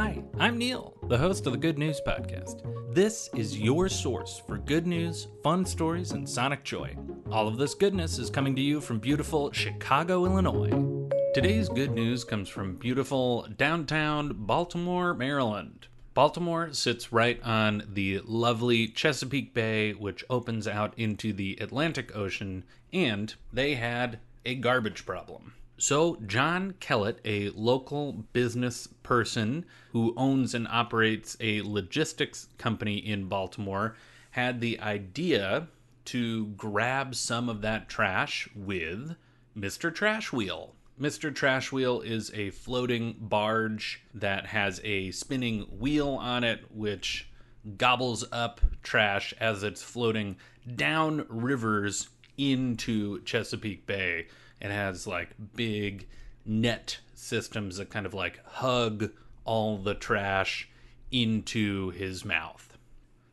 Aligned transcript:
Hi, 0.00 0.22
I'm 0.38 0.58
Neil, 0.58 0.94
the 1.08 1.18
host 1.18 1.44
of 1.48 1.52
the 1.52 1.58
Good 1.58 1.76
News 1.76 2.00
Podcast. 2.06 2.62
This 2.94 3.28
is 3.34 3.58
your 3.58 3.88
source 3.88 4.40
for 4.46 4.56
good 4.56 4.86
news, 4.86 5.26
fun 5.42 5.66
stories, 5.66 6.12
and 6.12 6.28
sonic 6.28 6.62
joy. 6.62 6.96
All 7.32 7.48
of 7.48 7.58
this 7.58 7.74
goodness 7.74 8.16
is 8.20 8.30
coming 8.30 8.54
to 8.54 8.62
you 8.62 8.80
from 8.80 9.00
beautiful 9.00 9.50
Chicago, 9.50 10.24
Illinois. 10.24 11.08
Today's 11.34 11.68
good 11.68 11.90
news 11.90 12.22
comes 12.22 12.48
from 12.48 12.76
beautiful 12.76 13.48
downtown 13.56 14.34
Baltimore, 14.36 15.14
Maryland. 15.14 15.88
Baltimore 16.14 16.72
sits 16.72 17.12
right 17.12 17.42
on 17.42 17.82
the 17.92 18.20
lovely 18.24 18.86
Chesapeake 18.86 19.52
Bay, 19.52 19.94
which 19.94 20.24
opens 20.30 20.68
out 20.68 20.96
into 20.96 21.32
the 21.32 21.58
Atlantic 21.60 22.14
Ocean, 22.14 22.62
and 22.92 23.34
they 23.52 23.74
had 23.74 24.20
a 24.46 24.54
garbage 24.54 25.04
problem. 25.04 25.54
So, 25.80 26.16
John 26.26 26.74
Kellett, 26.80 27.20
a 27.24 27.50
local 27.50 28.12
business 28.32 28.88
person 29.04 29.64
who 29.92 30.12
owns 30.16 30.52
and 30.52 30.66
operates 30.66 31.36
a 31.38 31.62
logistics 31.62 32.48
company 32.58 32.96
in 32.96 33.28
Baltimore, 33.28 33.94
had 34.32 34.60
the 34.60 34.80
idea 34.80 35.68
to 36.06 36.46
grab 36.46 37.14
some 37.14 37.48
of 37.48 37.60
that 37.60 37.88
trash 37.88 38.48
with 38.56 39.14
Mr. 39.56 39.94
Trash 39.94 40.32
Wheel. 40.32 40.74
Mr. 41.00 41.32
Trash 41.32 41.70
Wheel 41.70 42.00
is 42.00 42.32
a 42.34 42.50
floating 42.50 43.14
barge 43.20 44.02
that 44.12 44.46
has 44.46 44.80
a 44.82 45.12
spinning 45.12 45.60
wheel 45.78 46.08
on 46.08 46.42
it, 46.42 46.64
which 46.74 47.30
gobbles 47.76 48.24
up 48.32 48.60
trash 48.82 49.32
as 49.38 49.62
it's 49.62 49.82
floating 49.82 50.38
down 50.74 51.24
rivers 51.28 52.08
into 52.36 53.22
Chesapeake 53.22 53.86
Bay 53.86 54.26
it 54.60 54.70
has 54.70 55.06
like 55.06 55.30
big 55.54 56.06
net 56.44 56.98
systems 57.14 57.76
that 57.76 57.90
kind 57.90 58.06
of 58.06 58.14
like 58.14 58.44
hug 58.44 59.10
all 59.44 59.78
the 59.78 59.94
trash 59.94 60.68
into 61.10 61.90
his 61.90 62.24
mouth. 62.24 62.76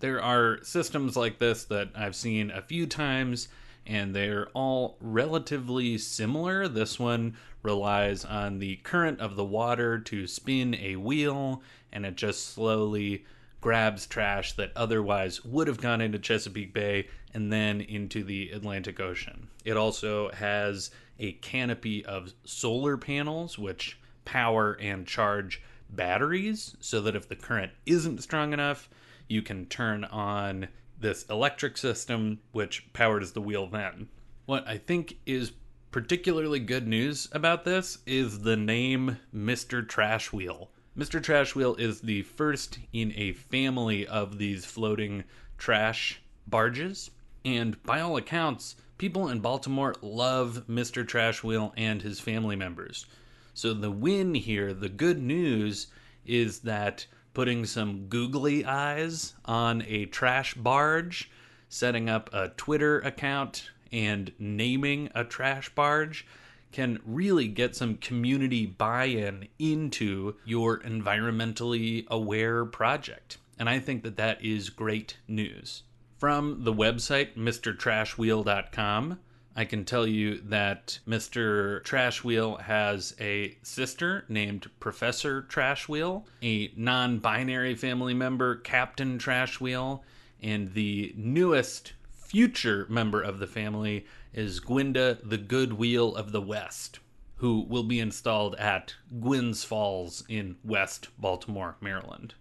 There 0.00 0.22
are 0.22 0.62
systems 0.62 1.16
like 1.16 1.38
this 1.38 1.64
that 1.64 1.90
I've 1.94 2.16
seen 2.16 2.50
a 2.50 2.62
few 2.62 2.86
times, 2.86 3.48
and 3.86 4.14
they're 4.14 4.48
all 4.54 4.96
relatively 5.00 5.98
similar. 5.98 6.68
This 6.68 6.98
one 6.98 7.36
relies 7.62 8.24
on 8.24 8.58
the 8.58 8.76
current 8.76 9.20
of 9.20 9.36
the 9.36 9.44
water 9.44 9.98
to 9.98 10.26
spin 10.26 10.74
a 10.74 10.96
wheel, 10.96 11.62
and 11.92 12.06
it 12.06 12.16
just 12.16 12.48
slowly 12.48 13.24
grabs 13.60 14.06
trash 14.06 14.54
that 14.54 14.72
otherwise 14.74 15.44
would 15.44 15.68
have 15.68 15.80
gone 15.80 16.00
into 16.00 16.18
Chesapeake 16.18 16.72
Bay 16.72 17.08
and 17.34 17.52
then 17.52 17.80
into 17.82 18.24
the 18.24 18.50
Atlantic 18.50 18.98
Ocean. 19.00 19.48
It 19.64 19.76
also 19.76 20.30
has 20.30 20.90
a 21.20 21.32
canopy 21.32 22.04
of 22.04 22.34
solar 22.44 22.96
panels 22.96 23.58
which 23.58 23.98
power 24.24 24.76
and 24.80 25.06
charge 25.06 25.62
batteries 25.88 26.76
so 26.80 27.00
that 27.00 27.14
if 27.14 27.28
the 27.28 27.36
current 27.36 27.72
isn't 27.86 28.22
strong 28.22 28.52
enough, 28.52 28.88
you 29.28 29.42
can 29.42 29.66
turn 29.66 30.04
on 30.04 30.68
this 30.98 31.24
electric 31.24 31.76
system 31.76 32.40
which 32.52 32.92
powers 32.92 33.32
the 33.32 33.40
wheel 33.40 33.66
then. 33.66 34.08
What 34.46 34.66
I 34.66 34.78
think 34.78 35.18
is 35.26 35.52
particularly 35.90 36.60
good 36.60 36.86
news 36.86 37.28
about 37.32 37.64
this 37.64 37.98
is 38.06 38.40
the 38.40 38.56
name 38.56 39.18
Mr. 39.34 39.86
Trash 39.86 40.32
Wheel. 40.32 40.70
Mr. 40.96 41.22
Trash 41.22 41.54
Wheel 41.54 41.74
is 41.76 42.00
the 42.00 42.22
first 42.22 42.78
in 42.92 43.12
a 43.16 43.32
family 43.32 44.06
of 44.06 44.38
these 44.38 44.64
floating 44.64 45.24
trash 45.56 46.20
barges, 46.46 47.10
and 47.44 47.82
by 47.82 48.00
all 48.00 48.16
accounts, 48.16 48.76
people 48.98 49.28
in 49.28 49.40
Baltimore 49.40 49.94
love 50.02 50.64
Mr. 50.68 51.06
Trash 51.06 51.42
Wheel 51.42 51.72
and 51.76 52.02
his 52.02 52.20
family 52.20 52.56
members. 52.56 53.06
So 53.54 53.74
the 53.74 53.90
win 53.90 54.34
here, 54.34 54.72
the 54.72 54.88
good 54.88 55.20
news, 55.20 55.88
is 56.24 56.60
that 56.60 57.06
putting 57.34 57.64
some 57.64 58.06
googly 58.08 58.64
eyes 58.64 59.34
on 59.44 59.82
a 59.86 60.06
trash 60.06 60.54
barge, 60.54 61.30
setting 61.68 62.08
up 62.08 62.30
a 62.32 62.48
Twitter 62.50 63.00
account, 63.00 63.70
and 63.92 64.32
naming 64.38 65.10
a 65.14 65.24
trash 65.24 65.68
barge 65.74 66.26
can 66.72 67.00
really 67.04 67.48
get 67.48 67.74
some 67.74 67.96
community 67.96 68.64
buy 68.66 69.04
in 69.04 69.48
into 69.58 70.36
your 70.44 70.78
environmentally 70.80 72.06
aware 72.08 72.64
project. 72.64 73.38
And 73.58 73.68
I 73.68 73.78
think 73.78 74.04
that 74.04 74.16
that 74.16 74.44
is 74.44 74.70
great 74.70 75.16
news. 75.26 75.82
From 76.20 76.64
the 76.64 76.74
website, 76.74 77.34
MrTrashWheel.com, 77.34 79.18
I 79.56 79.64
can 79.64 79.86
tell 79.86 80.06
you 80.06 80.42
that 80.42 80.98
Mr. 81.08 81.82
Trashwheel 81.82 82.60
has 82.60 83.16
a 83.18 83.56
sister 83.62 84.26
named 84.28 84.68
Professor 84.80 85.40
Trashwheel, 85.40 86.26
a 86.42 86.72
non 86.76 87.20
binary 87.20 87.74
family 87.74 88.12
member, 88.12 88.56
Captain 88.56 89.18
Trashwheel, 89.18 90.02
and 90.42 90.74
the 90.74 91.14
newest 91.16 91.94
future 92.12 92.86
member 92.90 93.22
of 93.22 93.38
the 93.38 93.46
family 93.46 94.04
is 94.34 94.60
Gwynnda 94.60 95.26
the 95.26 95.38
Good 95.38 95.72
Wheel 95.72 96.14
of 96.14 96.32
the 96.32 96.42
West, 96.42 96.98
who 97.36 97.62
will 97.62 97.84
be 97.84 97.98
installed 97.98 98.56
at 98.56 98.94
Gwynns 99.20 99.64
Falls 99.64 100.22
in 100.28 100.56
West 100.64 101.08
Baltimore, 101.18 101.76
Maryland. 101.80 102.34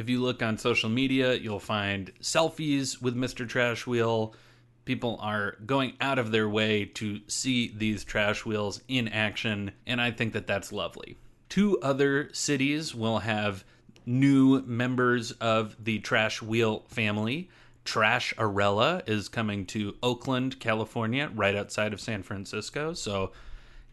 If 0.00 0.08
you 0.08 0.22
look 0.22 0.42
on 0.42 0.56
social 0.56 0.88
media, 0.88 1.34
you'll 1.34 1.60
find 1.60 2.10
selfies 2.22 3.02
with 3.02 3.14
Mr. 3.14 3.46
Trash 3.46 3.86
Wheel. 3.86 4.34
People 4.86 5.18
are 5.20 5.58
going 5.66 5.92
out 6.00 6.18
of 6.18 6.30
their 6.30 6.48
way 6.48 6.86
to 6.94 7.20
see 7.26 7.70
these 7.76 8.02
trash 8.02 8.46
wheels 8.46 8.80
in 8.88 9.08
action, 9.08 9.72
and 9.86 10.00
I 10.00 10.10
think 10.10 10.32
that 10.32 10.46
that's 10.46 10.72
lovely. 10.72 11.18
Two 11.50 11.78
other 11.82 12.30
cities 12.32 12.94
will 12.94 13.18
have 13.18 13.62
new 14.06 14.62
members 14.62 15.32
of 15.32 15.76
the 15.78 15.98
Trash 15.98 16.40
Wheel 16.40 16.82
family. 16.88 17.50
Trash 17.84 18.32
Arella 18.38 19.06
is 19.06 19.28
coming 19.28 19.66
to 19.66 19.96
Oakland, 20.02 20.60
California, 20.60 21.30
right 21.34 21.54
outside 21.54 21.92
of 21.92 22.00
San 22.00 22.22
Francisco. 22.22 22.94
So 22.94 23.32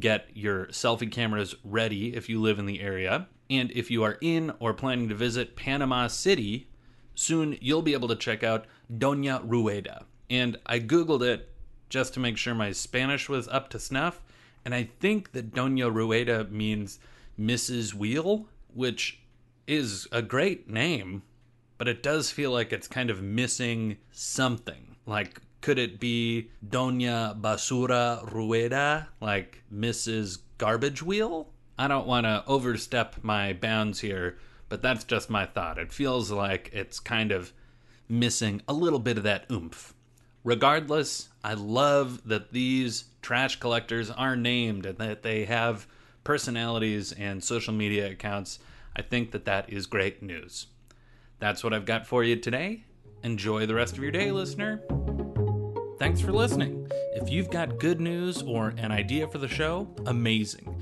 get 0.00 0.30
your 0.34 0.66
selfie 0.66 1.12
cameras 1.12 1.54
ready 1.62 2.16
if 2.16 2.28
you 2.28 2.40
live 2.40 2.58
in 2.58 2.66
the 2.66 2.80
area. 2.80 3.28
And 3.52 3.70
if 3.72 3.90
you 3.90 4.02
are 4.02 4.16
in 4.22 4.50
or 4.60 4.72
planning 4.72 5.10
to 5.10 5.14
visit 5.14 5.56
Panama 5.56 6.06
City, 6.06 6.68
soon 7.14 7.58
you'll 7.60 7.82
be 7.82 7.92
able 7.92 8.08
to 8.08 8.16
check 8.16 8.42
out 8.42 8.64
Doña 8.90 9.42
Rueda. 9.44 10.06
And 10.30 10.56
I 10.64 10.80
Googled 10.80 11.20
it 11.20 11.50
just 11.90 12.14
to 12.14 12.20
make 12.20 12.38
sure 12.38 12.54
my 12.54 12.72
Spanish 12.72 13.28
was 13.28 13.48
up 13.48 13.68
to 13.68 13.78
snuff. 13.78 14.22
And 14.64 14.74
I 14.74 14.84
think 15.00 15.32
that 15.32 15.52
Doña 15.52 15.94
Rueda 15.94 16.44
means 16.44 16.98
Mrs. 17.38 17.92
Wheel, 17.92 18.46
which 18.72 19.20
is 19.66 20.08
a 20.10 20.22
great 20.22 20.70
name, 20.70 21.22
but 21.76 21.88
it 21.88 22.02
does 22.02 22.30
feel 22.30 22.52
like 22.52 22.72
it's 22.72 22.88
kind 22.88 23.10
of 23.10 23.22
missing 23.22 23.98
something. 24.12 24.96
Like, 25.04 25.42
could 25.60 25.78
it 25.78 26.00
be 26.00 26.48
Doña 26.66 27.38
Basura 27.38 28.32
Rueda, 28.32 29.08
like 29.20 29.62
Mrs. 29.70 30.38
Garbage 30.56 31.02
Wheel? 31.02 31.51
I 31.78 31.88
don't 31.88 32.06
want 32.06 32.26
to 32.26 32.44
overstep 32.46 33.16
my 33.22 33.52
bounds 33.52 34.00
here, 34.00 34.38
but 34.68 34.82
that's 34.82 35.04
just 35.04 35.30
my 35.30 35.46
thought. 35.46 35.78
It 35.78 35.92
feels 35.92 36.30
like 36.30 36.70
it's 36.72 37.00
kind 37.00 37.32
of 37.32 37.52
missing 38.08 38.62
a 38.68 38.72
little 38.72 38.98
bit 38.98 39.16
of 39.16 39.24
that 39.24 39.46
oomph. 39.50 39.94
Regardless, 40.44 41.28
I 41.44 41.54
love 41.54 42.22
that 42.26 42.52
these 42.52 43.04
trash 43.22 43.60
collectors 43.60 44.10
are 44.10 44.36
named 44.36 44.86
and 44.86 44.98
that 44.98 45.22
they 45.22 45.44
have 45.44 45.86
personalities 46.24 47.12
and 47.12 47.42
social 47.42 47.72
media 47.72 48.10
accounts. 48.10 48.58
I 48.94 49.02
think 49.02 49.30
that 49.32 49.44
that 49.46 49.72
is 49.72 49.86
great 49.86 50.22
news. 50.22 50.66
That's 51.38 51.64
what 51.64 51.72
I've 51.72 51.86
got 51.86 52.06
for 52.06 52.22
you 52.22 52.36
today. 52.36 52.84
Enjoy 53.22 53.66
the 53.66 53.74
rest 53.74 53.96
of 53.96 54.02
your 54.02 54.12
day, 54.12 54.32
listener. 54.32 54.82
Thanks 55.98 56.20
for 56.20 56.32
listening. 56.32 56.90
If 57.14 57.30
you've 57.30 57.50
got 57.50 57.78
good 57.78 58.00
news 58.00 58.42
or 58.42 58.74
an 58.76 58.90
idea 58.90 59.28
for 59.28 59.38
the 59.38 59.48
show, 59.48 59.88
amazing. 60.06 60.81